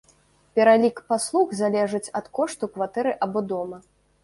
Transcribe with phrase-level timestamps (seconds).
[0.53, 3.77] Пералік паслуг залежыць ад кошту кватэры або дома.